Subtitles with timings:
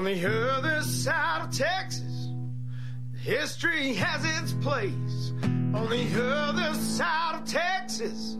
[0.00, 2.30] On the other side of Texas,
[3.22, 5.32] history has its place.
[5.42, 8.38] On the other side of Texas,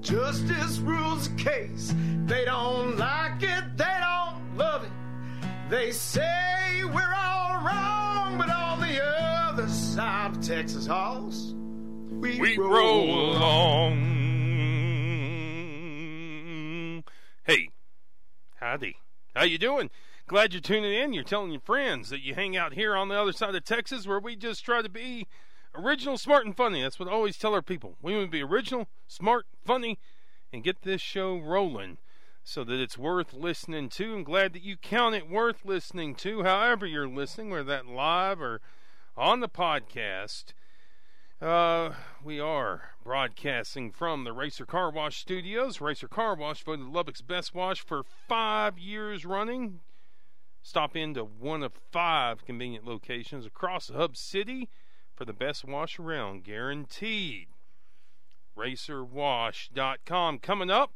[0.00, 1.94] justice rules the case.
[2.24, 4.90] They don't like it, they don't love it.
[5.70, 11.54] They say we're all wrong, but on the other side of Texas Halls,
[12.10, 13.94] we, we roll, roll along.
[17.44, 17.68] Hey,
[18.56, 18.96] howdy.
[19.36, 19.88] How you doing?
[20.28, 21.12] Glad you're tuning in.
[21.12, 24.08] You're telling your friends that you hang out here on the other side of Texas
[24.08, 25.28] where we just try to be
[25.72, 26.82] original, smart, and funny.
[26.82, 27.94] That's what I always tell our people.
[28.02, 30.00] We want to be original, smart, funny,
[30.52, 31.98] and get this show rolling
[32.42, 34.16] so that it's worth listening to.
[34.16, 38.42] I'm glad that you count it worth listening to, however you're listening, whether that live
[38.42, 38.60] or
[39.16, 40.46] on the podcast.
[41.40, 41.90] Uh,
[42.24, 45.80] we are broadcasting from the Racer Car Wash Studios.
[45.80, 49.82] Racer Car Wash voted Lubbock's best wash for five years running.
[50.66, 54.68] Stop into one of five convenient locations across the Hub City
[55.14, 57.46] for the best wash around, guaranteed.
[58.58, 60.90] RacerWash.com coming up.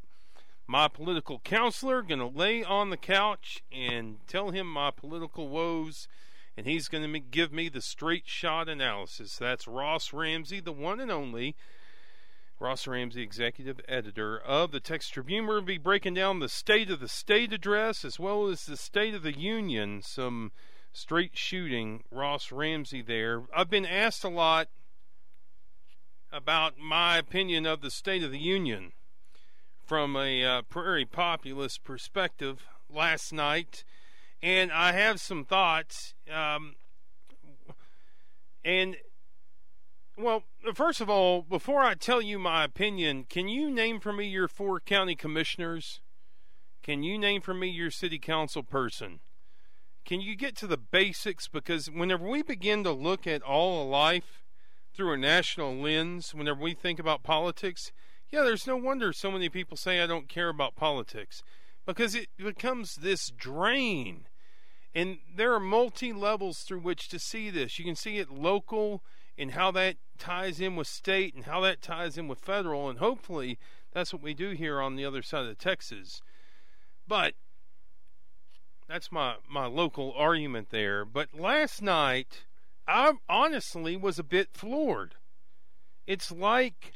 [0.67, 6.09] My political counselor going to lay on the couch and tell him my political woes,
[6.56, 9.37] and he's going to give me the straight shot analysis.
[9.39, 11.55] That's Ross Ramsey, the one and only
[12.61, 15.47] Ross Ramsey, executive editor of the Texas Tribune.
[15.47, 18.66] We're going to be breaking down the State of the State address as well as
[18.66, 20.03] the State of the Union.
[20.03, 20.53] Some
[20.92, 22.05] straight shooting.
[22.11, 23.44] Ross Ramsey there.
[23.56, 24.69] I've been asked a lot
[26.31, 28.92] about my opinion of the State of the Union
[29.86, 33.84] from a uh, prairie populist perspective last night,
[34.42, 36.12] and I have some thoughts.
[36.31, 36.75] Um,
[38.62, 38.97] and
[40.20, 44.26] well, first of all, before I tell you my opinion, can you name for me
[44.26, 46.00] your four county commissioners?
[46.82, 49.20] Can you name for me your city council person?
[50.04, 51.48] Can you get to the basics?
[51.48, 54.42] Because whenever we begin to look at all of life
[54.94, 57.92] through a national lens, whenever we think about politics,
[58.30, 61.42] yeah, there's no wonder so many people say I don't care about politics
[61.86, 64.26] because it becomes this drain.
[64.94, 67.78] And there are multi levels through which to see this.
[67.78, 69.03] You can see it local
[69.38, 72.88] and how that ties in with state and how that ties in with federal.
[72.88, 73.58] And hopefully
[73.92, 76.20] that's what we do here on the other side of Texas.
[77.08, 77.34] But
[78.88, 81.04] that's my, my local argument there.
[81.04, 82.44] But last night,
[82.86, 85.14] I honestly was a bit floored.
[86.06, 86.94] It's like,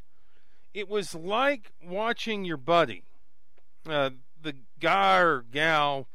[0.72, 3.04] it was like watching your buddy,
[3.88, 6.08] uh, the guy or gal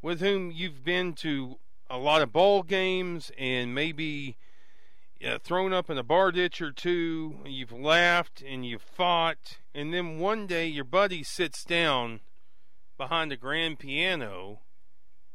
[0.00, 1.56] with whom you've been to
[1.90, 4.36] a lot of ball games and maybe
[5.24, 9.92] uh, thrown up in a bar ditch or two, you've laughed and you've fought, and
[9.92, 12.20] then one day your buddy sits down
[12.96, 14.60] behind a grand piano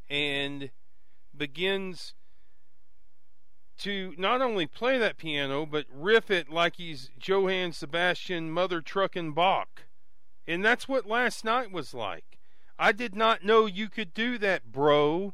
[0.10, 0.70] and
[1.36, 2.14] begins
[3.78, 9.34] to not only play that piano but riff it like he's Johann Sebastian Mother Truckin'
[9.34, 9.86] Bach.
[10.46, 12.40] And that's what last night was like.
[12.78, 15.34] I did not know you could do that, bro.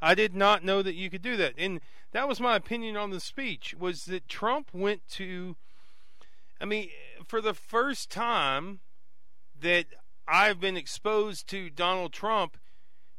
[0.00, 1.54] I did not know that you could do that.
[1.58, 1.80] And
[2.12, 5.56] that was my opinion on the speech was that Trump went to
[6.60, 6.88] I mean,
[7.24, 8.80] for the first time
[9.60, 9.86] that
[10.26, 12.56] I've been exposed to Donald Trump,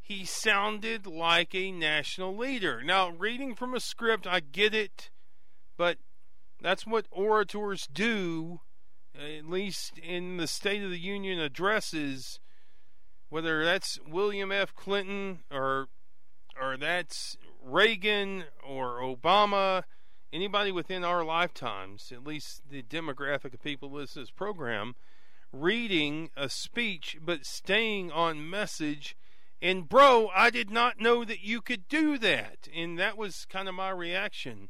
[0.01, 2.81] he sounded like a national leader.
[2.83, 5.09] Now, reading from a script, I get it,
[5.77, 5.97] but
[6.61, 8.61] that's what orators do,
[9.15, 12.39] at least in the State of the Union addresses,
[13.29, 14.75] whether that's William F.
[14.75, 15.87] Clinton or
[16.61, 19.83] or that's Reagan or Obama,
[20.31, 24.95] anybody within our lifetimes, at least the demographic of people listening to this program,
[25.51, 29.15] reading a speech but staying on message.
[29.61, 32.69] And, bro, I did not know that you could do that.
[32.73, 34.69] And that was kind of my reaction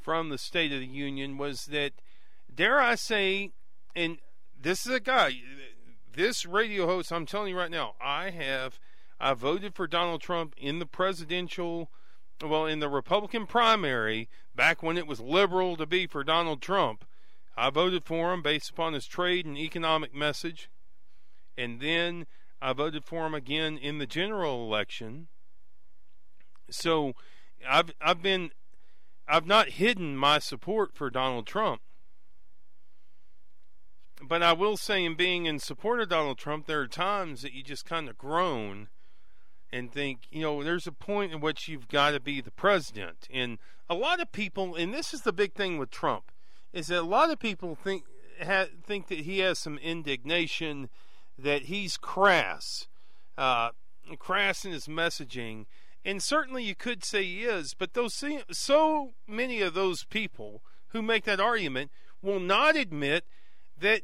[0.00, 1.92] from the State of the Union was that,
[2.52, 3.50] dare I say,
[3.94, 4.18] and
[4.60, 5.32] this is a guy,
[6.12, 8.78] this radio host, I'm telling you right now, I have
[9.18, 11.90] I voted for Donald Trump in the presidential,
[12.42, 17.04] well, in the Republican primary back when it was liberal to be for Donald Trump.
[17.56, 20.68] I voted for him based upon his trade and economic message.
[21.56, 22.26] And then
[22.60, 25.28] I voted for him again in the general election.
[26.68, 27.14] So
[27.66, 28.50] I've I've been
[29.26, 31.80] I've not hidden my support for Donald Trump.
[34.22, 37.52] But I will say in being in support of Donald Trump, there are times that
[37.52, 38.88] you just kind of groan
[39.72, 43.28] and think, you know, there's a point in which you've got to be the president.
[43.32, 43.58] And
[43.88, 46.30] a lot of people, and this is the big thing with Trump,
[46.72, 48.04] is that a lot of people think
[48.42, 50.88] ha, think that he has some indignation,
[51.38, 52.86] that he's crass,
[53.36, 53.70] uh,
[54.18, 55.66] crass in his messaging,
[56.04, 58.22] And certainly you could say he is, but those
[58.52, 61.90] so many of those people who make that argument
[62.22, 63.24] will not admit
[63.80, 64.02] that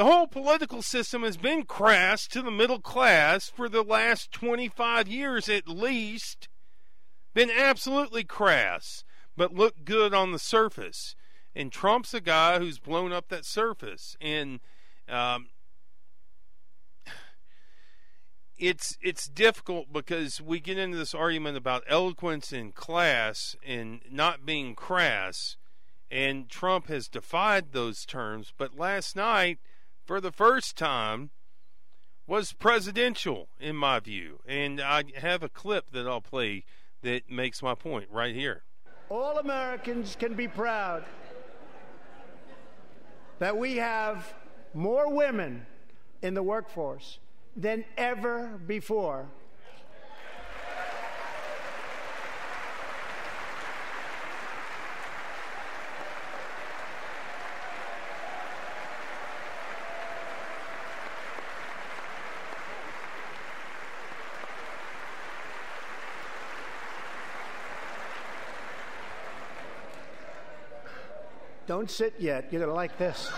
[0.00, 5.06] the whole political system has been crass to the middle class for the last 25
[5.08, 6.48] years at least.
[7.34, 9.04] Been absolutely crass,
[9.36, 11.16] but look good on the surface.
[11.54, 14.16] And Trump's a guy who's blown up that surface.
[14.22, 14.60] And
[15.06, 15.48] um,
[18.56, 24.46] it's it's difficult because we get into this argument about eloquence and class and not
[24.46, 25.58] being crass,
[26.10, 28.54] and Trump has defied those terms.
[28.56, 29.58] But last night,
[30.10, 31.30] for the first time,
[32.26, 36.64] was presidential in my view, and I have a clip that I'll play
[37.02, 38.64] that makes my point right here.
[39.08, 41.04] All Americans can be proud
[43.38, 44.34] that we have
[44.74, 45.64] more women
[46.22, 47.20] in the workforce
[47.54, 49.28] than ever before.
[71.80, 72.48] Don't sit yet.
[72.50, 73.32] You're going to like this.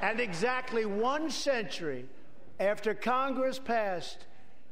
[0.00, 2.06] and exactly one century
[2.58, 4.24] after Congress passed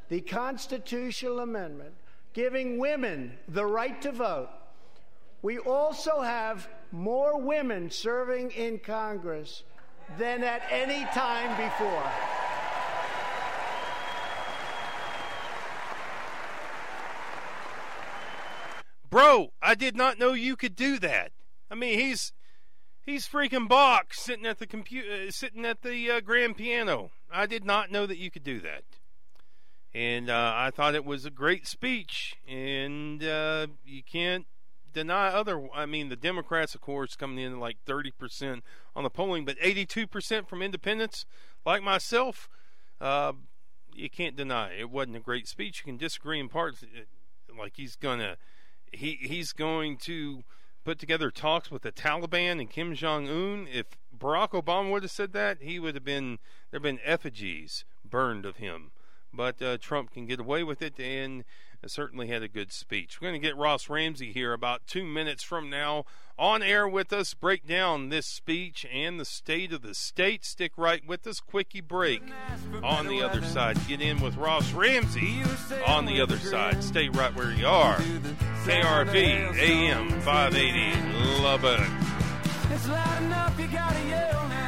[0.09, 1.93] the constitutional amendment
[2.33, 4.49] giving women the right to vote,
[5.43, 9.65] we also have more women serving in Congress
[10.17, 12.32] than at any time before.
[19.13, 21.33] Bro, I did not know you could do that.
[21.71, 22.33] I mean, he's
[23.05, 27.11] he's freaking Bach sitting at the computer, uh, sitting at the uh, grand piano.
[27.31, 28.85] I did not know that you could do that,
[29.93, 32.37] and uh, I thought it was a great speech.
[32.49, 34.47] And uh, you can't
[34.95, 35.69] deny other.
[35.75, 38.65] I mean, the Democrats, of course, coming in like thirty percent
[38.97, 41.27] on the polling, but eighty-two percent from independents,
[41.67, 42.49] like myself.
[42.99, 43.35] Uh,
[43.95, 44.81] you can't deny it.
[44.81, 45.81] it wasn't a great speech.
[45.81, 48.39] You can disagree in parts, uh, like he's gonna
[48.93, 50.45] he he's going to
[50.85, 53.67] put together talks with the Taliban and Kim Jong Un.
[53.73, 53.87] If
[54.17, 56.39] Barack Obama would have said that, he would have been
[56.71, 58.93] there've been effigies burned of him.
[59.33, 61.45] But uh, Trump can get away with it, and
[61.89, 63.21] certainly had a good speech.
[63.21, 66.05] We're going to get Ross Ramsey here about two minutes from now
[66.39, 70.45] on air with us, break down this speech and the state of the state.
[70.45, 71.41] Stick right with us.
[71.41, 72.23] Quickie break
[72.83, 73.77] on the other side.
[73.87, 75.43] Get in with Ross Ramsey
[75.87, 76.83] on the other side.
[76.83, 77.99] Stay right where you are.
[78.65, 81.89] KRV AM 580 Lubbock.
[82.71, 84.62] It's loud enough, you gotta yell now.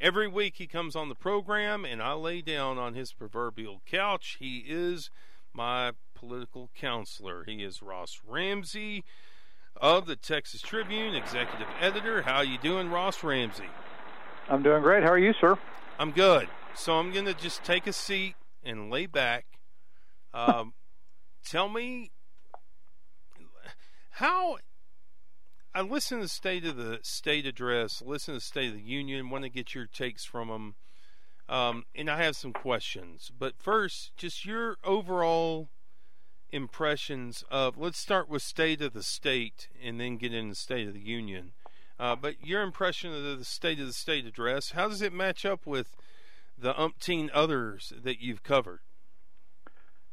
[0.00, 4.36] Every week he comes on the program and I lay down on his proverbial couch.
[4.38, 5.10] He is
[5.52, 7.44] my political counselor.
[7.44, 9.04] He is Ross Ramsey
[9.76, 12.22] of the Texas Tribune, executive editor.
[12.22, 13.68] How you doing, Ross Ramsey?
[14.48, 15.02] I'm doing great.
[15.02, 15.58] How are you, sir?
[15.98, 16.48] I'm good.
[16.76, 19.46] So I'm going to just take a seat and lay back.
[20.32, 20.74] Um,
[21.44, 22.12] tell me
[24.10, 24.58] how
[25.74, 28.82] I listen to the state of the state address, listen to the State of the
[28.82, 30.74] Union, want to get your takes from them,
[31.48, 33.30] um, and I have some questions.
[33.36, 35.68] But first, just your overall
[36.50, 37.76] impressions of.
[37.76, 41.52] Let's start with State of the State, and then get into State of the Union.
[42.00, 45.44] Uh, but your impression of the State of the State address, how does it match
[45.44, 45.96] up with
[46.56, 48.80] the umpteen others that you've covered?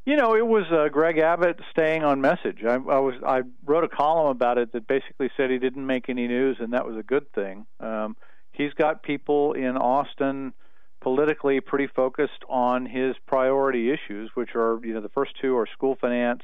[0.06, 2.64] You know, it was uh, Greg Abbott staying on message.
[2.64, 6.10] I, I was I wrote a column about it that basically said he didn't make
[6.10, 7.66] any news, and that was a good thing.
[7.80, 8.16] Um,
[8.52, 10.54] he's got people in Austin
[11.02, 15.66] politically pretty focused on his priority issues, which are you know the first two are
[15.66, 16.44] school finance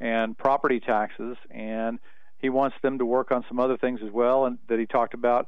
[0.00, 2.00] and property taxes, and
[2.38, 5.14] he wants them to work on some other things as well, and that he talked
[5.14, 5.46] about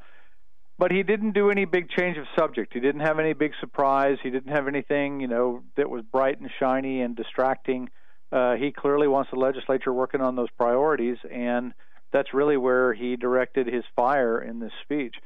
[0.80, 2.72] but he didn't do any big change of subject.
[2.72, 4.16] He didn't have any big surprise.
[4.22, 7.90] He didn't have anything, you know, that was bright and shiny and distracting.
[8.32, 11.74] Uh, he clearly wants the legislature working on those priorities, and
[12.14, 15.16] that's really where he directed his fire in this speech.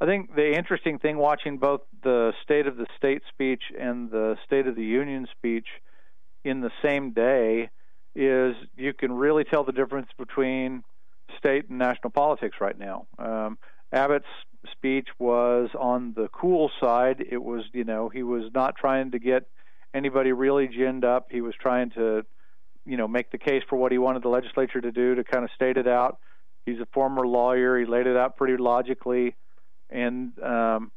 [0.00, 4.36] I think the interesting thing watching both the State of the State speech and the
[4.44, 5.68] State of the Union speech
[6.42, 7.70] in the same day
[8.16, 10.82] is you can really tell the difference between
[11.38, 13.06] state and national politics right now.
[13.16, 13.58] Um,
[13.94, 14.26] Abbott's
[14.72, 17.24] speech was on the cool side.
[17.30, 19.46] It was, you know, he was not trying to get
[19.94, 21.28] anybody really ginned up.
[21.30, 22.24] He was trying to,
[22.84, 25.44] you know, make the case for what he wanted the legislature to do to kind
[25.44, 26.18] of state it out.
[26.66, 27.78] He's a former lawyer.
[27.78, 29.36] He laid it out pretty logically,
[29.90, 30.90] and um,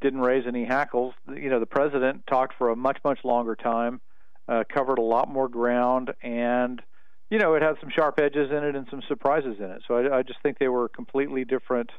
[0.00, 1.14] didn't raise any hackles.
[1.28, 4.00] You know, the president talked for a much much longer time,
[4.48, 6.82] uh, covered a lot more ground, and
[7.30, 9.82] you know, it had some sharp edges in it and some surprises in it.
[9.86, 11.90] So I, I just think they were completely different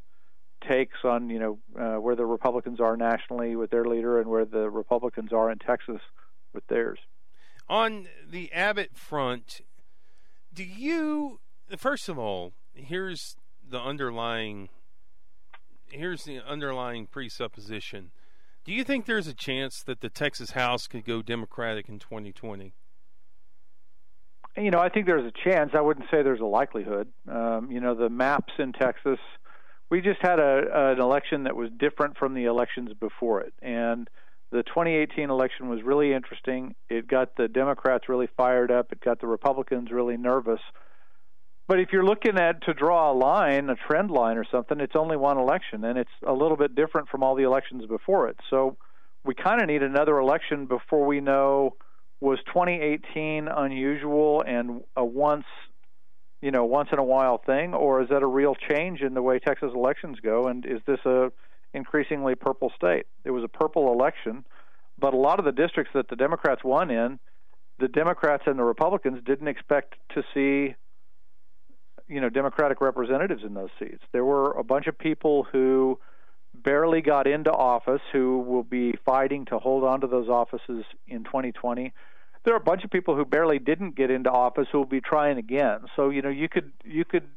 [0.62, 4.46] takes on you know uh, where the Republicans are nationally with their leader and where
[4.46, 6.02] the Republicans are in Texas
[6.54, 7.00] with theirs.
[7.68, 9.62] On the Abbott front,
[10.54, 11.40] do you
[11.78, 13.36] first of all here's
[13.68, 14.70] the underlying
[15.92, 18.12] here's the underlying presupposition.
[18.64, 22.74] Do you think there's a chance that the Texas House could go Democratic in 2020?
[24.58, 25.72] You know, I think there's a chance.
[25.74, 27.08] I wouldn't say there's a likelihood.
[27.28, 29.20] Um, you know, the maps in Texas
[29.92, 33.54] we just had a, an election that was different from the elections before it.
[33.62, 34.10] And
[34.52, 36.76] the 2018 election was really interesting.
[36.90, 40.62] It got the Democrats really fired up, it got the Republicans really nervous.
[41.68, 44.96] But if you're looking at to draw a line, a trend line or something, it's
[44.96, 48.38] only one election, and it's a little bit different from all the elections before it.
[48.50, 48.78] So
[49.24, 51.76] we kind of need another election before we know
[52.20, 55.46] was 2018 unusual and a once
[56.42, 59.22] you know once in a while thing, or is that a real change in the
[59.22, 60.48] way Texas elections go?
[60.48, 61.32] And is this a
[61.74, 63.06] increasingly purple state?
[63.24, 64.46] It was a purple election,
[65.00, 67.20] but a lot of the districts that the Democrats won in,
[67.80, 70.76] the Democrats and the Republicans didn't expect to see
[72.08, 74.04] you know Democratic representatives in those seats.
[74.12, 76.00] There were a bunch of people who
[76.54, 81.24] barely got into office who will be fighting to hold on to those offices in
[81.24, 81.94] 2020
[82.44, 85.02] there are a bunch of people who barely didn't get into office who will be
[85.02, 85.82] trying again.
[85.96, 87.28] So you know you could you could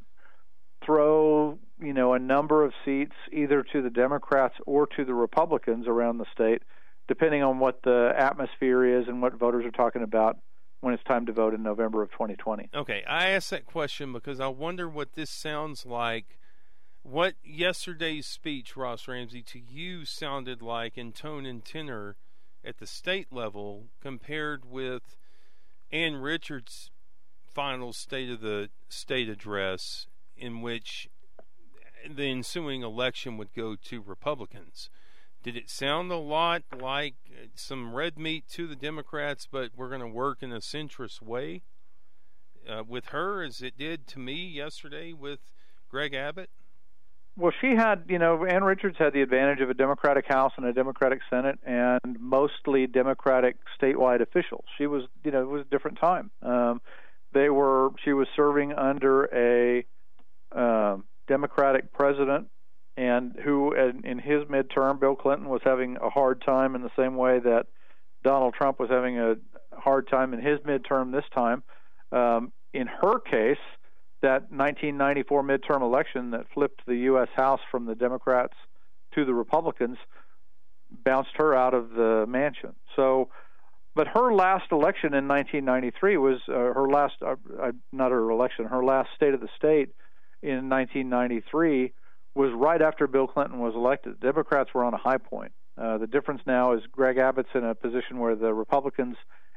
[0.84, 5.86] throw you know a number of seats either to the Democrats or to the Republicans
[5.86, 6.62] around the state,
[7.08, 10.38] depending on what the atmosphere is and what voters are talking about
[10.80, 12.68] when it's time to vote in November of 2020.
[12.74, 16.38] Okay, I asked that question because I wonder what this sounds like.
[17.02, 22.16] What yesterday's speech, Ross Ramsey, to you sounded like in tone and tenor
[22.64, 25.16] at the state level compared with
[25.92, 26.90] Ann Richards'
[27.52, 30.06] final State of the State address,
[30.36, 31.08] in which
[32.08, 34.90] the ensuing election would go to Republicans.
[35.42, 37.14] Did it sound a lot like
[37.54, 41.62] some red meat to the Democrats, but we're going to work in a centrist way
[42.68, 45.40] uh, with her as it did to me yesterday with
[45.88, 46.50] Greg Abbott?
[47.36, 50.66] Well, she had, you know, Ann Richards had the advantage of a Democratic House and
[50.66, 54.64] a Democratic Senate and mostly Democratic statewide officials.
[54.78, 56.30] She was, you know, it was a different time.
[56.42, 56.80] Um,
[57.32, 59.84] they were, she was serving under a
[60.56, 62.46] um, Democratic president,
[62.96, 66.92] and who, in, in his midterm, Bill Clinton was having a hard time in the
[66.96, 67.66] same way that
[68.22, 69.34] Donald Trump was having a
[69.72, 71.64] hard time in his midterm this time.
[72.12, 73.58] Um, in her case,
[74.24, 77.28] that 1994 midterm election that flipped the U.S.
[77.36, 78.54] House from the Democrats
[79.14, 79.98] to the Republicans
[80.90, 82.74] bounced her out of the mansion.
[82.96, 83.28] So,
[83.94, 88.64] but her last election in 1993 was uh, her last, uh, uh, not her election,
[88.64, 89.90] her last State of the State
[90.42, 91.92] in 1993
[92.34, 94.14] was right after Bill Clinton was elected.
[94.20, 95.52] The Democrats were on a high point.
[95.76, 99.16] Uh, the difference now is Greg Abbott's in a position where the Republicans,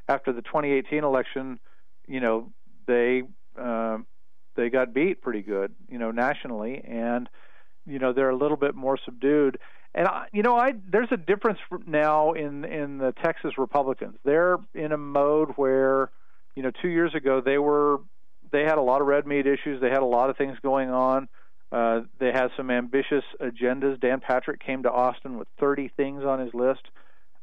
[0.09, 1.59] after the 2018 election,
[2.05, 2.51] you know,
[2.85, 3.23] they
[3.59, 3.99] uh,
[4.67, 7.29] they got beat pretty good, you know, nationally, and
[7.85, 9.59] you know they're a little bit more subdued.
[9.95, 14.17] And I, you know, I there's a difference now in in the Texas Republicans.
[14.25, 16.11] They're in a mode where,
[16.55, 18.01] you know, two years ago they were
[18.51, 19.79] they had a lot of red meat issues.
[19.79, 21.29] They had a lot of things going on.
[21.71, 23.99] Uh, they had some ambitious agendas.
[24.01, 26.81] Dan Patrick came to Austin with 30 things on his list.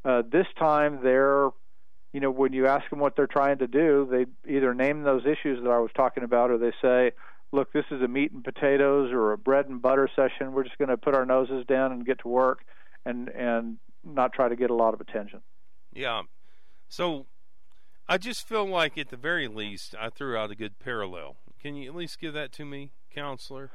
[0.05, 1.49] Uh, this time they're
[2.15, 5.27] you know, when you ask them what they're trying to do, they either name those
[5.27, 7.11] issues that I was talking about, or they say,
[7.51, 10.53] "Look, this is a meat and potatoes or a bread and butter session.
[10.53, 12.65] We're just going to put our noses down and get to work,
[13.05, 15.43] and and not try to get a lot of attention."
[15.93, 16.23] Yeah.
[16.89, 17.27] So,
[18.09, 21.39] I just feel like, at the very least, I threw out a good parallel.
[21.61, 23.73] Can you at least give that to me, counselor?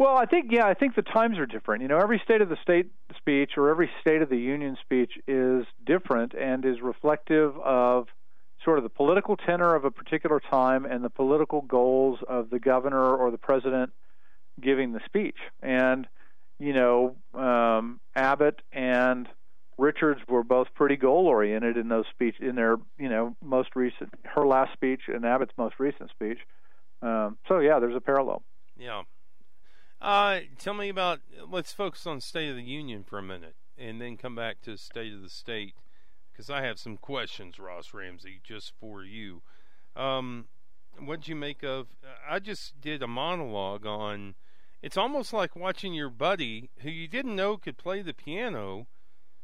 [0.00, 1.82] Well, I think yeah, I think the times are different.
[1.82, 2.86] You know, every state of the state
[3.18, 8.06] speech or every state of the union speech is different and is reflective of
[8.64, 12.58] sort of the political tenor of a particular time and the political goals of the
[12.58, 13.92] governor or the president
[14.58, 15.36] giving the speech.
[15.62, 16.06] And
[16.58, 19.28] you know, um, Abbott and
[19.76, 24.14] Richards were both pretty goal oriented in those speech in their you know most recent
[24.24, 26.38] her last speech and Abbott's most recent speech.
[27.02, 28.42] Um, so yeah, there's a parallel.
[28.78, 29.02] Yeah.
[30.00, 31.20] Uh, tell me about.
[31.48, 34.76] Let's focus on State of the Union for a minute, and then come back to
[34.76, 35.74] State of the State,
[36.32, 39.42] because I have some questions, Ross Ramsey, just for you.
[39.94, 40.46] Um,
[40.98, 41.88] what'd you make of?
[42.28, 44.36] I just did a monologue on.
[44.82, 48.86] It's almost like watching your buddy, who you didn't know could play the piano,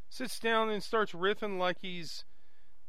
[0.09, 2.25] sits down and starts riffing like he's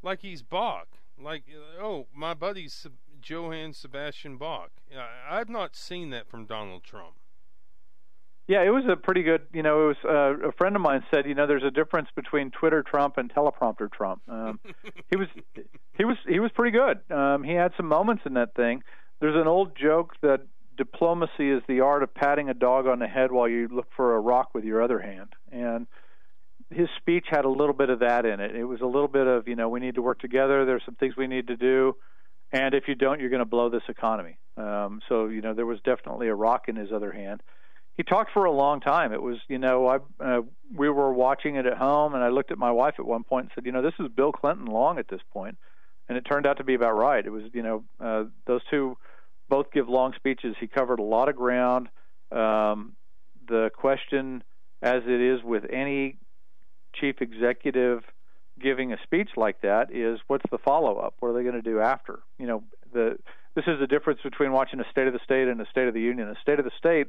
[0.01, 0.87] like he's Bach.
[1.19, 1.43] Like,
[1.81, 2.87] oh, my buddy's
[3.21, 4.69] Johann Sebastian Bach.
[5.29, 7.15] I've not seen that from Donald Trump.
[8.47, 9.41] Yeah, it was a pretty good.
[9.53, 12.07] You know, it was uh, a friend of mine said, you know, there's a difference
[12.15, 14.21] between Twitter Trump and teleprompter Trump.
[14.29, 14.59] Um,
[15.09, 15.27] he was,
[15.97, 16.99] he was, he was pretty good.
[17.11, 18.83] Um, he had some moments in that thing.
[19.19, 20.41] There's an old joke that
[20.77, 24.15] diplomacy is the art of patting a dog on the head while you look for
[24.15, 25.87] a rock with your other hand, and
[26.69, 28.55] his speech had a little bit of that in it.
[28.55, 30.65] It was a little bit of, you know, we need to work together.
[30.65, 31.95] There's some things we need to do,
[32.51, 34.37] and if you don't, you're going to blow this economy.
[34.55, 37.41] Um, so, you know, there was definitely a rock in his other hand
[37.97, 39.11] he talked for a long time.
[39.11, 40.41] It was, you know, I uh,
[40.73, 43.45] we were watching it at home, and I looked at my wife at one point
[43.45, 45.57] and said, you know, this is Bill Clinton long at this point.
[46.07, 47.25] and it turned out to be about right.
[47.25, 48.97] It was, you know, uh, those two
[49.49, 50.55] both give long speeches.
[50.59, 51.89] He covered a lot of ground.
[52.31, 52.95] Um,
[53.47, 54.43] the question,
[54.81, 56.17] as it is with any
[56.95, 58.03] chief executive
[58.61, 61.15] giving a speech like that, is what's the follow up?
[61.19, 62.19] What are they going to do after?
[62.37, 62.63] You know,
[62.93, 63.17] the
[63.55, 65.93] this is the difference between watching a State of the State and a State of
[65.93, 66.29] the Union.
[66.29, 67.07] A State of the State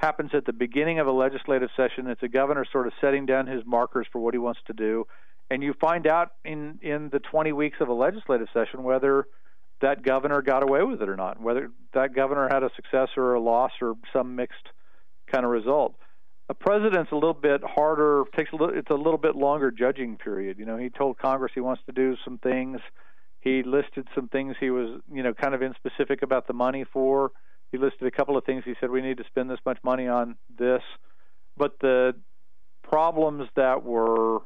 [0.00, 2.06] happens at the beginning of a legislative session.
[2.06, 5.06] It's a governor sort of setting down his markers for what he wants to do,
[5.50, 9.26] and you find out in in the 20 weeks of a legislative session whether
[9.82, 13.34] that governor got away with it or not, whether that governor had a success or
[13.34, 14.68] a loss or some mixed
[15.30, 15.94] kind of result.
[16.48, 20.16] A president's a little bit harder, takes a little, it's a little bit longer judging
[20.16, 20.58] period.
[20.58, 22.80] You know, he told Congress he wants to do some things.
[23.40, 26.84] He listed some things he was, you know, kind of in specific about the money
[26.92, 27.32] for
[27.72, 28.62] he listed a couple of things.
[28.64, 30.82] He said we need to spend this much money on this,
[31.56, 32.14] but the
[32.82, 34.38] problems that were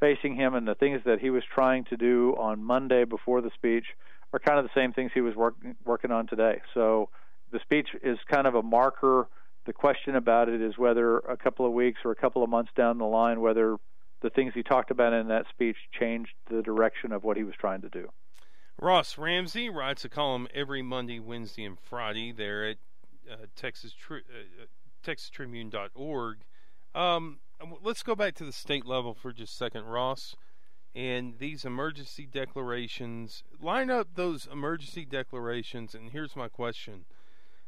[0.00, 3.50] facing him and the things that he was trying to do on Monday before the
[3.54, 3.86] speech
[4.32, 5.54] are kind of the same things he was work,
[5.84, 6.60] working on today.
[6.74, 7.08] So
[7.52, 9.28] the speech is kind of a marker.
[9.66, 12.70] The question about it is whether a couple of weeks or a couple of months
[12.76, 13.76] down the line, whether
[14.22, 17.54] the things he talked about in that speech changed the direction of what he was
[17.58, 18.08] trying to do.
[18.78, 22.76] Ross Ramsey writes a column every Monday, Wednesday, and Friday there at
[23.30, 24.66] uh, Texas tri- uh, uh
[25.02, 26.38] TexasTribune.org.
[26.94, 27.38] Um,
[27.82, 30.36] let's go back to the state level for just a second, Ross.
[30.94, 35.94] And these emergency declarations, line up those emergency declarations.
[35.94, 37.06] And here's my question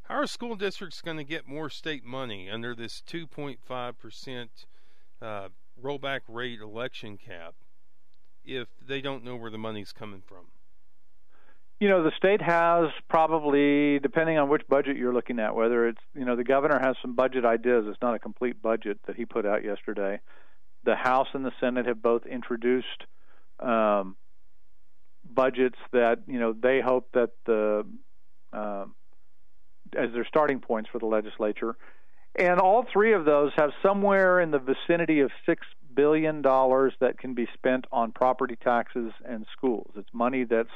[0.02, 4.48] How are school districts going to get more state money under this 2.5%
[5.22, 5.48] uh,
[5.82, 7.54] rollback rate election cap
[8.44, 10.48] if they don't know where the money's coming from?
[11.80, 16.00] You know the state has probably depending on which budget you're looking at whether it's
[16.14, 19.24] you know the governor has some budget ideas it's not a complete budget that he
[19.24, 20.20] put out yesterday.
[20.84, 23.04] The house and the senate have both introduced
[23.60, 24.16] um,
[25.24, 27.84] budgets that you know they hope that the
[28.52, 28.84] uh,
[29.96, 31.76] as their starting points for the legislature.
[32.38, 37.18] And all three of those have somewhere in the vicinity of six billion dollars that
[37.18, 39.90] can be spent on property taxes and schools.
[39.96, 40.68] It's money that's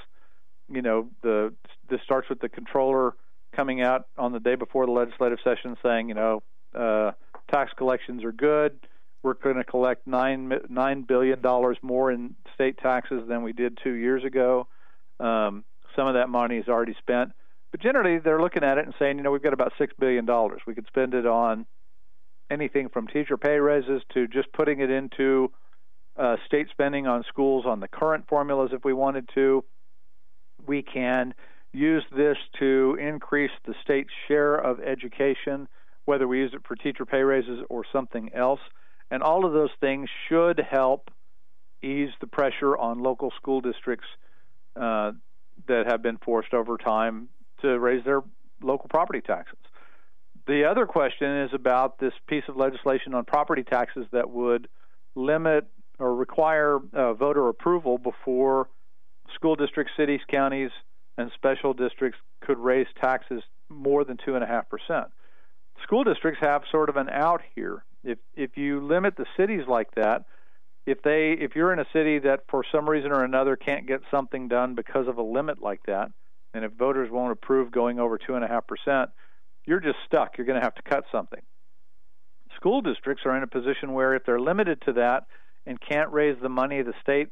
[0.72, 1.54] you know, the
[1.88, 3.14] this starts with the comptroller
[3.54, 6.42] coming out on the day before the legislative session saying, you know,
[6.74, 7.12] uh,
[7.52, 8.78] tax collections are good.
[9.22, 13.78] We're going to collect nine nine billion dollars more in state taxes than we did
[13.82, 14.66] two years ago.
[15.20, 17.32] Um, some of that money is already spent,
[17.70, 20.24] but generally they're looking at it and saying, you know, we've got about six billion
[20.24, 20.62] dollars.
[20.66, 21.66] We could spend it on
[22.50, 25.52] anything from teacher pay raises to just putting it into
[26.16, 29.64] uh, state spending on schools on the current formulas if we wanted to
[30.66, 31.34] we can
[31.72, 35.68] use this to increase the state's share of education,
[36.04, 38.60] whether we use it for teacher pay raises or something else.
[39.10, 41.10] And all of those things should help
[41.82, 44.06] ease the pressure on local school districts
[44.76, 45.12] uh,
[45.66, 47.28] that have been forced over time
[47.60, 48.22] to raise their
[48.62, 49.58] local property taxes.
[50.46, 54.68] The other question is about this piece of legislation on property taxes that would
[55.14, 55.66] limit
[55.98, 58.68] or require uh, voter approval before
[59.34, 60.70] school districts, cities, counties,
[61.18, 65.06] and special districts could raise taxes more than two and a half percent.
[65.82, 67.84] School districts have sort of an out here.
[68.04, 70.24] If if you limit the cities like that,
[70.86, 74.00] if they if you're in a city that for some reason or another can't get
[74.10, 76.10] something done because of a limit like that,
[76.54, 79.10] and if voters won't approve going over two and a half percent,
[79.64, 80.36] you're just stuck.
[80.36, 81.40] You're going to have to cut something.
[82.56, 85.24] School districts are in a position where if they're limited to that
[85.66, 87.28] and can't raise the money the state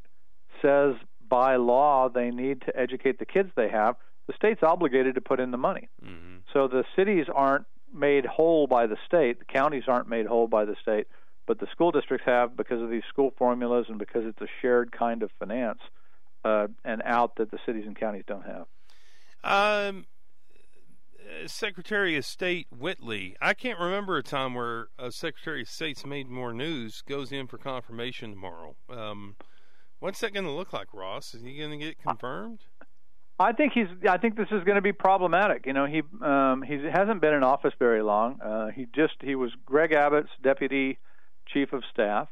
[0.62, 0.94] says
[1.30, 5.40] by law they need to educate the kids they have, the state's obligated to put
[5.40, 5.88] in the money.
[6.04, 6.38] Mm-hmm.
[6.52, 10.66] So the cities aren't made whole by the state, the counties aren't made whole by
[10.66, 11.06] the state,
[11.46, 14.92] but the school districts have because of these school formulas and because it's a shared
[14.92, 15.80] kind of finance,
[16.44, 18.66] uh, an out that the cities and counties don't have.
[19.42, 20.06] Um,
[21.30, 23.36] uh, Secretary of State Whitley.
[23.40, 27.46] I can't remember a time where a Secretary of State's made more news goes in
[27.46, 28.76] for confirmation tomorrow.
[28.88, 29.36] Um,
[30.00, 31.34] what's that going to look like, Ross?
[31.34, 32.60] Is he going to get confirmed?
[33.38, 33.86] I think he's.
[34.06, 35.64] I think this is going to be problematic.
[35.64, 38.38] You know, he um, he hasn't been in office very long.
[38.40, 40.98] Uh, he just he was Greg Abbott's deputy
[41.46, 42.28] chief of staff.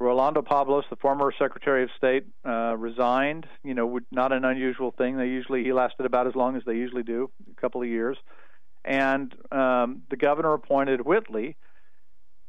[0.00, 3.46] Rolando Pablos, the former Secretary of State, uh, resigned.
[3.64, 5.16] You know, not an unusual thing.
[5.16, 8.18] They usually he lasted about as long as they usually do, a couple of years.
[8.84, 11.56] And um, the governor appointed Whitley,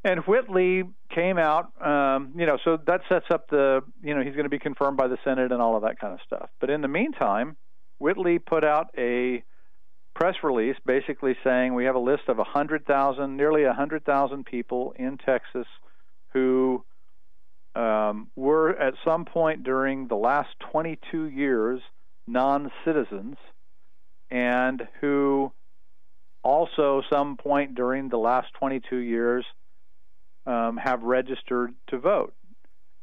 [0.04, 0.84] and Whitley
[1.14, 1.72] came out.
[1.86, 3.82] Um, you know, so that sets up the.
[4.02, 6.14] You know, he's going to be confirmed by the Senate and all of that kind
[6.14, 6.50] of stuff.
[6.60, 7.58] But in the meantime,
[8.00, 9.44] Whitley put out a
[10.16, 15.68] press release basically saying we have a list of 100,000, nearly 100,000 people in Texas
[16.34, 16.84] who
[17.76, 21.82] um, were at some point during the last 22 years
[22.28, 23.38] non citizens
[24.30, 25.52] and who
[26.44, 29.46] also, some point during the last 22 years,
[30.50, 32.34] um, have registered to vote.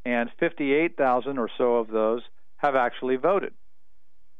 [0.05, 2.23] And 58,000 or so of those
[2.59, 3.53] have actually voted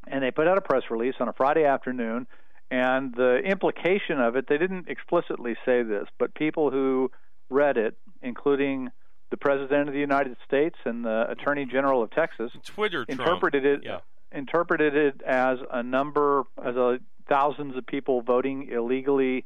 [0.07, 2.27] and they put out a press release on a Friday afternoon.
[2.71, 7.11] And the implication of it, they didn't explicitly say this, but people who
[7.49, 8.91] read it, including
[9.31, 13.85] the President of the United States and the Attorney General of Texas, Twitter interpreted Trump.
[13.85, 13.99] it yeah.
[14.37, 19.45] interpreted it as a number as a thousands of people voting illegally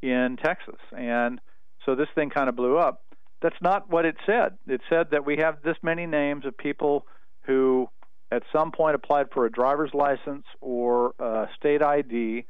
[0.00, 0.80] in Texas.
[0.96, 1.40] And
[1.84, 3.02] so this thing kind of blew up.
[3.40, 4.58] That's not what it said.
[4.66, 7.06] It said that we have this many names of people
[7.42, 7.88] who
[8.30, 12.46] at some point applied for a driver's license or a state ID,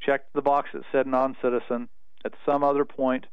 [0.00, 1.88] checked the box that said non citizen,
[2.24, 3.26] at some other point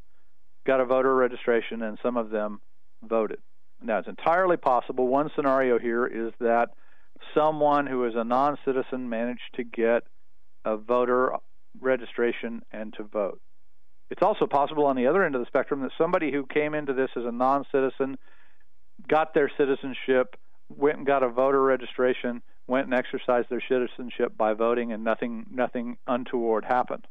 [0.66, 2.62] got a voter registration, and some of them
[3.04, 3.40] voted.
[3.82, 5.08] Now, it's entirely possible.
[5.08, 6.70] One scenario here is that
[7.34, 10.04] someone who is a non citizen managed to get
[10.66, 11.34] a voter
[11.80, 13.42] registration and to vote.
[14.10, 16.94] It's also possible on the other end of the spectrum that somebody who came into
[16.94, 18.18] this as a non citizen
[19.08, 20.36] got their citizenship
[20.70, 25.46] went and got a voter registration, went and exercised their citizenship by voting, and nothing
[25.52, 27.06] nothing untoward happened.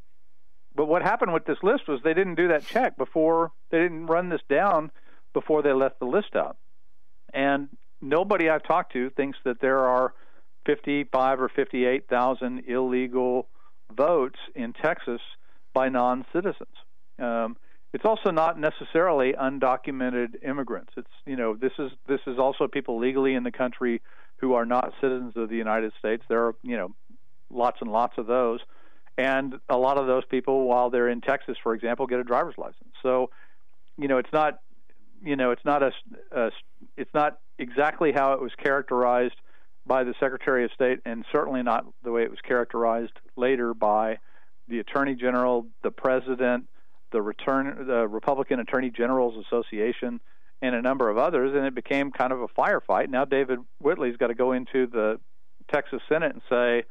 [0.75, 4.07] But what happened with this list was they didn't do that check before they didn't
[4.07, 4.91] run this down
[5.35, 6.57] before they left the list out.
[7.33, 7.69] And
[8.01, 10.15] nobody I've talked to thinks that there are
[10.67, 13.49] 55 or 58,000 illegal
[13.95, 15.21] votes in Texas
[15.75, 16.75] by non-citizens.
[17.19, 17.57] Um,
[17.93, 20.93] it's also not necessarily undocumented immigrants.
[20.97, 24.03] It's you know this is this is also people legally in the country
[24.37, 26.23] who are not citizens of the United States.
[26.29, 26.95] There are you know
[27.51, 28.61] lots and lots of those,
[29.17, 32.57] and a lot of those people, while they're in Texas, for example, get a driver's
[32.59, 32.93] license.
[33.03, 33.31] So
[33.97, 34.59] you know it's not
[35.23, 35.93] you know it's not a,
[36.33, 36.51] a
[36.97, 39.35] it's not exactly how it was characterized
[39.87, 44.19] by the Secretary of State, and certainly not the way it was characterized later by
[44.69, 46.69] the Attorney General, the President
[47.11, 50.21] the return the Republican Attorney Generals Association,
[50.61, 53.09] and a number of others, and it became kind of a firefight.
[53.09, 55.21] Now David Whitley's got to go into the
[55.71, 56.85] Texas Senate and say,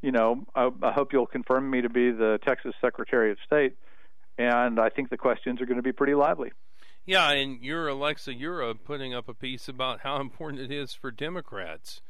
[0.00, 3.76] you know, I, I hope you'll confirm me to be the Texas Secretary of State,
[4.38, 6.50] and I think the questions are going to be pretty lively.
[7.04, 10.92] Yeah, and you're Alexa Ura uh, putting up a piece about how important it is
[10.92, 12.00] for Democrats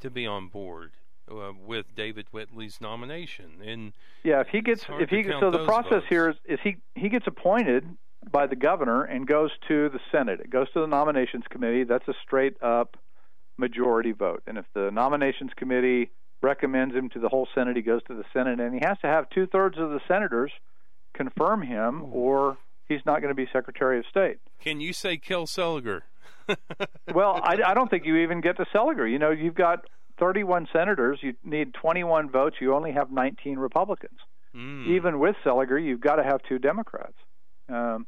[0.00, 0.92] to be on board
[1.32, 3.60] uh, with David Whitley's nomination.
[3.64, 3.92] And
[4.22, 6.06] yeah, if he gets if he so the process votes.
[6.08, 7.84] here is, is he he gets appointed
[8.30, 10.40] by the governor and goes to the Senate.
[10.40, 11.84] It goes to the nominations committee.
[11.84, 12.96] That's a straight up
[13.56, 14.42] majority vote.
[14.46, 18.24] And if the nominations committee recommends him to the whole Senate, he goes to the
[18.32, 20.52] Senate, and he has to have two thirds of the senators
[21.14, 22.56] confirm him, or
[22.88, 24.38] he's not going to be Secretary of State.
[24.60, 26.02] Can you say Kel Seliger?
[27.14, 29.10] well, I, I don't think you even get to Seliger.
[29.10, 29.86] You know, you've got
[30.22, 32.54] 31 senators, you need 21 votes.
[32.60, 34.20] You only have 19 Republicans.
[34.54, 34.86] Mm.
[34.86, 37.16] Even with Seliger, you've got to have two Democrats.
[37.68, 38.06] Um,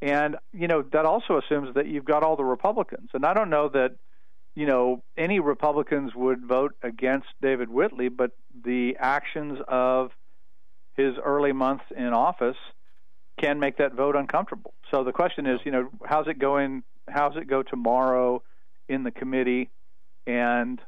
[0.00, 3.10] and, you know, that also assumes that you've got all the Republicans.
[3.14, 3.96] And I don't know that,
[4.54, 8.30] you know, any Republicans would vote against David Whitley, but
[8.64, 10.12] the actions of
[10.96, 12.58] his early months in office
[13.40, 14.72] can make that vote uncomfortable.
[14.92, 16.84] So the question is, you know, how's it going?
[17.08, 18.44] How's it go tomorrow
[18.88, 19.70] in the committee?
[20.28, 20.80] And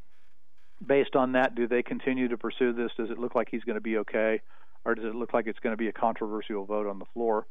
[0.87, 2.91] based on that, do they continue to pursue this?
[2.97, 4.41] Does it look like he's going to be okay,
[4.85, 7.47] or does it look like it's going to be a controversial vote on the floor?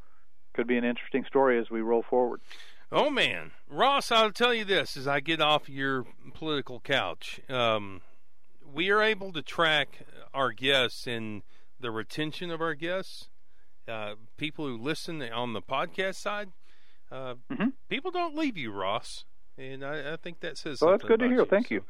[0.54, 2.42] Could be an interesting story as we roll forward.
[2.92, 8.02] Oh man, Ross, I'll tell you this: as I get off your political couch, um,
[8.74, 10.00] we are able to track
[10.34, 11.44] our guests and
[11.80, 13.30] the retention of our guests.
[13.88, 16.50] Uh, people who listen on the podcast side,
[17.12, 17.70] uh, mm-hmm.
[17.90, 19.24] people don't leave you, Ross,
[19.58, 20.82] and I, I think that says.
[20.82, 21.40] Well, that's good to hear.
[21.40, 21.46] You.
[21.46, 21.84] Thank so, you.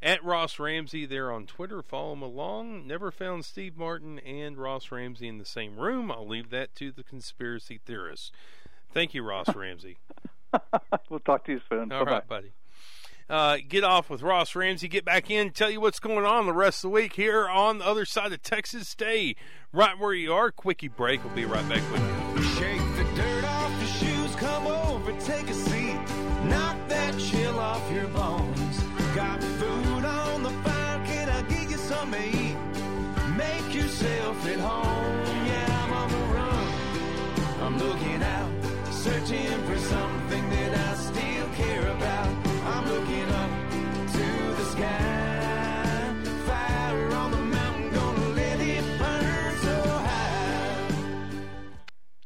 [0.00, 1.82] At Ross Ramsey there on Twitter.
[1.82, 2.86] Follow him along.
[2.86, 6.12] Never found Steve Martin and Ross Ramsey in the same room.
[6.12, 8.30] I'll leave that to the conspiracy theorists.
[8.92, 9.98] Thank you, Ross Ramsey.
[11.10, 11.90] we'll talk to you soon.
[11.92, 12.10] All Bye-bye.
[12.10, 12.52] right, buddy.
[13.28, 14.88] Uh, get off with Ross Ramsey.
[14.88, 15.50] Get back in.
[15.50, 18.32] Tell you what's going on the rest of the week here on the other side
[18.32, 18.88] of Texas.
[18.88, 19.34] Stay
[19.72, 20.50] right where you are.
[20.50, 21.22] Quickie break.
[21.24, 22.00] We'll be right back with
[22.38, 22.42] you.
[22.54, 22.80] Shake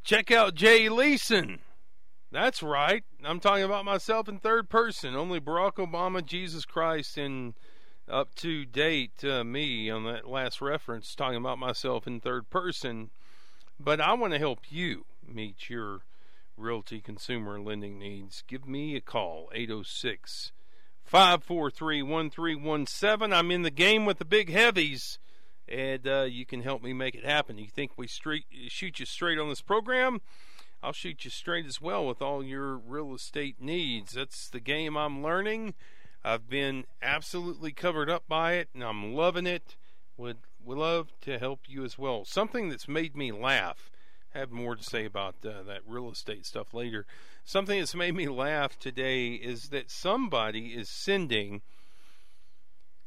[0.04, 1.60] Check out Jay Leeson.
[2.32, 3.04] That's right.
[3.22, 5.14] I'm talking about myself in third person.
[5.14, 7.54] Only Barack Obama, Jesus Christ, and
[8.08, 13.10] up to date uh, me on that last reference, talking about myself in third person.
[13.78, 16.00] But I want to help you meet your
[16.56, 18.42] realty consumer lending needs.
[18.48, 20.50] Give me a call, 806
[21.04, 23.32] 543 1317.
[23.32, 25.20] I'm in the game with the big heavies
[25.68, 27.59] and uh, you can help me make it happen.
[27.59, 30.20] You think we straight, shoot you straight on this program?
[30.83, 34.12] I'll shoot you straight as well with all your real estate needs.
[34.12, 35.75] That's the game I'm learning.
[36.25, 39.77] I've been absolutely covered up by it, and I'm loving it.
[40.16, 42.25] Would would love to help you as well.
[42.25, 43.90] Something that's made me laugh.
[44.31, 47.07] Have more to say about uh, that real estate stuff later.
[47.44, 51.62] Something that's made me laugh today is that somebody is sending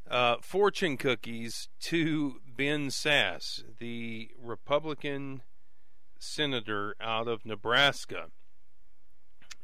[0.10, 5.42] uh, fortune cookies to Ben Sasse, the Republican
[6.20, 8.28] senator out of Nebraska.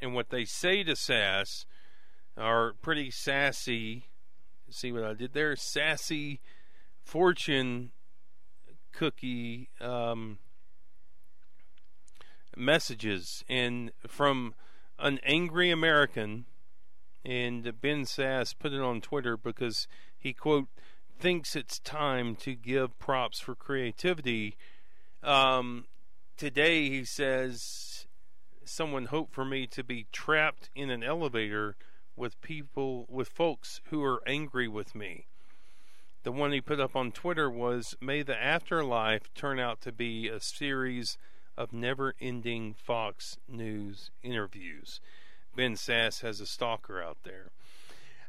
[0.01, 1.65] And what they say to Sasse
[2.37, 4.05] are pretty sassy.
[4.69, 5.55] See what I did there?
[5.55, 6.39] Sassy
[7.03, 7.91] fortune
[8.91, 10.39] cookie um,
[12.55, 13.43] messages.
[13.47, 14.55] And from
[14.97, 16.45] an angry American,
[17.23, 20.67] and Ben Sasse put it on Twitter because he quote
[21.19, 24.57] thinks it's time to give props for creativity.
[25.21, 25.85] Um,
[26.35, 28.07] today he says
[28.65, 31.75] someone hoped for me to be trapped in an elevator
[32.15, 35.27] with people with folks who are angry with me.
[36.23, 40.27] The one he put up on Twitter was May the afterlife turn out to be
[40.27, 41.17] a series
[41.57, 45.01] of never ending Fox News interviews.
[45.55, 47.51] Ben Sasse has a stalker out there.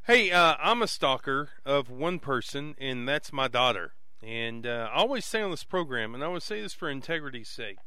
[0.07, 3.95] Hey, uh, I'm a stalker of one person, and that's my daughter.
[4.23, 7.49] And uh, I always say on this program, and I always say this for integrity's
[7.49, 7.79] sake,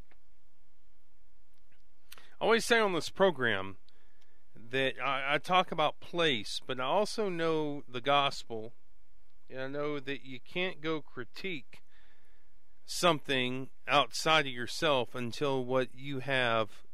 [2.40, 3.76] I always say on this program
[4.70, 8.72] that I, I talk about place, but I also know the gospel,
[9.50, 11.82] and I know that you can't go critique
[12.86, 16.85] something outside of yourself until what you have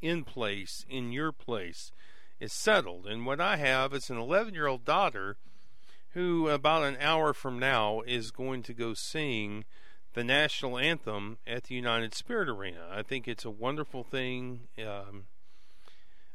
[0.00, 1.92] in place, in your place,
[2.40, 3.06] is settled.
[3.06, 5.36] And what I have is an 11 year old daughter
[6.10, 9.64] who, about an hour from now, is going to go sing
[10.14, 12.88] the national anthem at the United Spirit Arena.
[12.90, 15.24] I think it's a wonderful thing, um,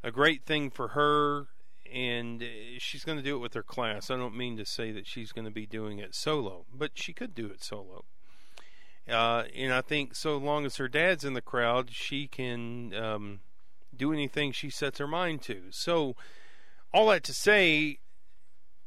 [0.03, 1.47] a great thing for her,
[1.91, 2.43] and
[2.77, 4.11] she's going to do it with her class.
[4.11, 7.11] I don't mean to say that she's going to be doing it solo, but she
[7.11, 8.05] could do it solo.
[9.09, 13.39] Uh, and I think so long as her dad's in the crowd, she can um,
[14.01, 15.61] do anything she sets her mind to.
[15.69, 16.15] So,
[16.93, 17.99] all that to say,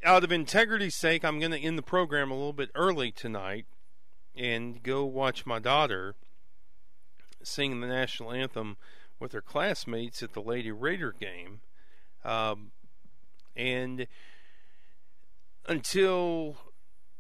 [0.05, 3.67] out of integrity's sake, I'm going to end the program a little bit early tonight
[4.37, 6.17] and go watch my daughter
[7.43, 8.77] sing the national anthem
[9.21, 11.61] with her classmates at the Lady Raider game.
[12.25, 12.73] Um,
[13.55, 14.09] and
[15.69, 16.57] until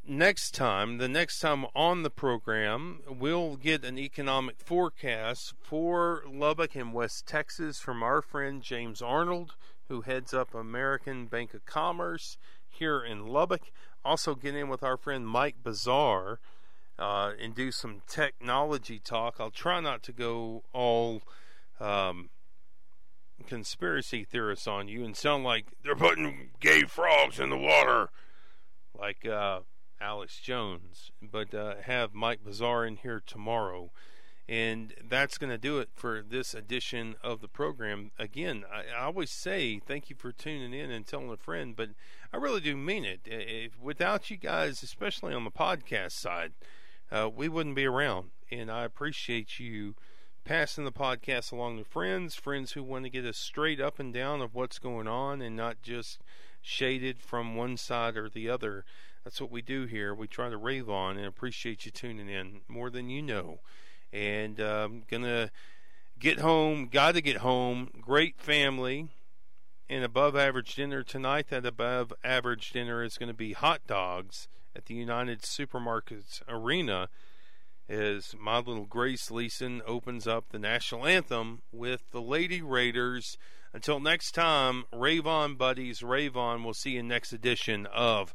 [0.07, 6.75] next time, the next time on the program, we'll get an economic forecast for Lubbock
[6.75, 9.55] and West Texas from our friend James Arnold,
[9.89, 12.37] who heads up American Bank of Commerce
[12.69, 13.71] here in Lubbock.
[14.05, 16.41] Also, get in with our friend Mike Bazaar
[16.99, 19.37] uh, and do some technology talk.
[19.39, 21.23] I'll try not to go all
[21.81, 22.31] um,
[23.47, 28.11] conspiracy theorists on you and sound like they're putting gay frogs in the water,
[28.99, 29.61] like uh,
[30.05, 31.11] Alex Jones.
[31.23, 33.91] But uh, have Mike Bazaar in here tomorrow.
[34.47, 38.11] And that's going to do it for this edition of the program.
[38.19, 41.91] Again, I, I, always say thank you for tuning in and telling a friend, but
[42.31, 43.21] I really do mean it.
[43.25, 46.53] If, without you guys, especially on the podcast side,
[47.11, 48.33] uh, we wouldn't be around.
[48.51, 49.95] And I appreciate you
[50.45, 54.13] passing the podcast along to friends, friends who want to get us straight up and
[54.13, 56.21] down of what's going on and not just
[56.61, 58.85] shaded from one side or the other.
[59.25, 60.15] That's what we do here.
[60.15, 63.61] We try to rave on and appreciate you tuning in more than you know.
[64.13, 65.51] And um, gonna
[66.19, 66.89] get home.
[66.89, 67.91] Got to get home.
[68.01, 69.09] Great family.
[69.89, 71.49] And above average dinner tonight.
[71.49, 77.09] That above average dinner is going to be hot dogs at the United Supermarkets Arena
[77.89, 83.37] as my little Grace Leeson opens up the national anthem with the Lady Raiders.
[83.75, 86.65] Until next time, rave on, buddies, rave on.
[86.65, 88.35] We'll see you in next edition of